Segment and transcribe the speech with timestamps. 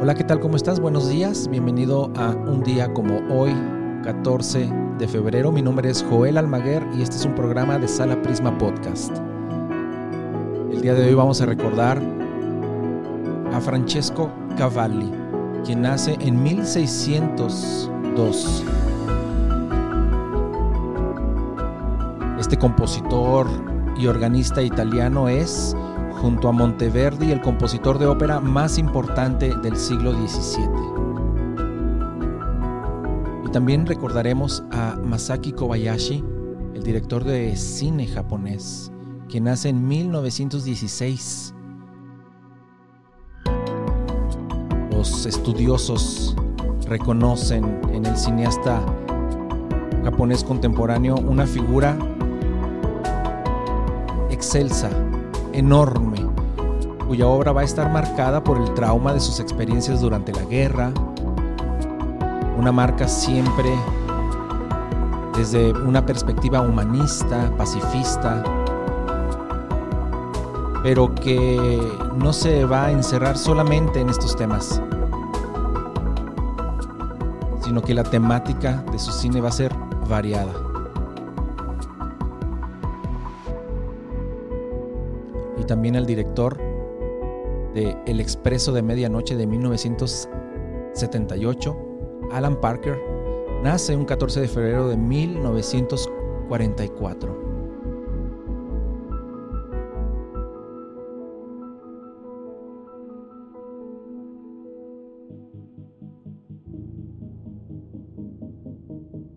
[0.00, 0.38] Hola, ¿qué tal?
[0.38, 0.78] ¿Cómo estás?
[0.78, 1.48] Buenos días.
[1.48, 3.52] Bienvenido a un día como hoy,
[4.04, 5.50] 14 de febrero.
[5.50, 9.10] Mi nombre es Joel Almaguer y este es un programa de Sala Prisma Podcast.
[10.70, 12.00] El día de hoy vamos a recordar
[13.52, 15.10] a Francesco Cavalli,
[15.64, 18.64] quien nace en 1602.
[22.38, 23.48] Este compositor
[23.98, 25.74] y organista italiano es
[26.20, 30.68] junto a Monteverdi, el compositor de ópera más importante del siglo XVII.
[33.46, 36.24] Y también recordaremos a Masaki Kobayashi,
[36.74, 38.92] el director de cine japonés,
[39.28, 41.54] quien nace en 1916.
[44.90, 46.36] Los estudiosos
[46.86, 48.82] reconocen en el cineasta
[50.04, 51.96] japonés contemporáneo una figura
[54.30, 54.90] excelsa
[55.58, 56.18] enorme,
[57.06, 60.92] cuya obra va a estar marcada por el trauma de sus experiencias durante la guerra,
[62.56, 63.70] una marca siempre
[65.36, 68.42] desde una perspectiva humanista, pacifista,
[70.82, 71.80] pero que
[72.16, 74.80] no se va a encerrar solamente en estos temas,
[77.62, 79.74] sino que la temática de su cine va a ser
[80.08, 80.67] variada.
[85.68, 86.58] También al director
[87.74, 91.76] de El Expreso de Medianoche de 1978,
[92.32, 92.98] Alan Parker,
[93.62, 97.46] nace un 14 de febrero de 1944.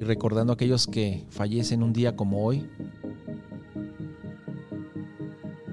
[0.00, 2.66] Y recordando a aquellos que fallecen un día como hoy,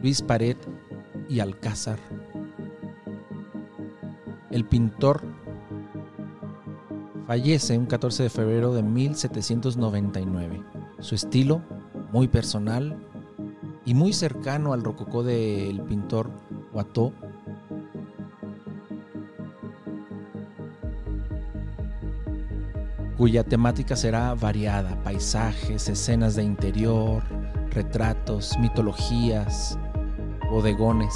[0.01, 0.57] Luis Pared
[1.27, 1.99] y Alcázar.
[4.49, 5.21] El pintor
[7.27, 10.63] fallece un 14 de febrero de 1799.
[10.99, 11.61] Su estilo,
[12.11, 12.97] muy personal
[13.85, 16.31] y muy cercano al rococó del pintor
[16.73, 17.13] Watteau,
[23.17, 27.21] cuya temática será variada, paisajes, escenas de interior,
[27.69, 29.77] retratos, mitologías,
[30.49, 31.15] bodegones.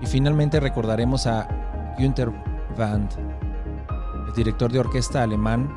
[0.00, 2.30] Y finalmente recordaremos a Günther
[2.78, 3.10] Wand,
[4.28, 5.76] el director de orquesta alemán,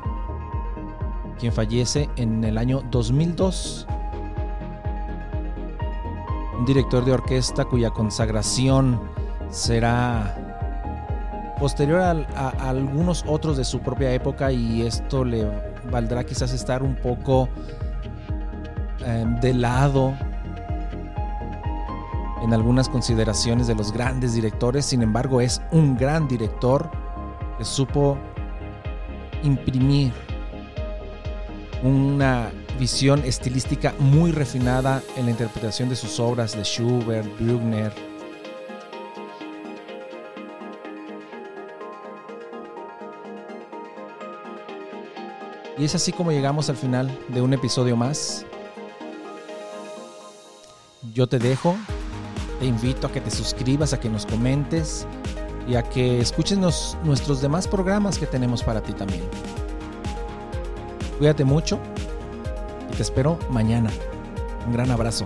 [1.40, 3.88] quien fallece en el año 2002.
[6.60, 9.02] Un director de orquesta cuya consagración
[9.50, 10.36] será
[11.60, 12.02] posterior
[12.36, 15.48] a, algunos otros de su propia época y esto le
[15.92, 17.50] valdrá quizás estar un poco
[19.06, 20.14] eh, de lado
[22.42, 26.90] en algunas consideraciones de los grandes directores, sin embargo es un gran director
[27.58, 28.18] que supo
[29.44, 30.12] imprimir
[31.84, 37.94] una visión estilística muy refinada en la interpretación de sus obras de Schubert, Bruckner.
[45.78, 48.46] Y es así como llegamos al final de un episodio más.
[51.14, 51.76] Yo te dejo
[52.62, 55.08] te invito a que te suscribas, a que nos comentes
[55.68, 59.24] y a que escuches nuestros demás programas que tenemos para ti también.
[61.18, 61.80] Cuídate mucho
[62.92, 63.90] y te espero mañana.
[64.68, 65.26] Un gran abrazo.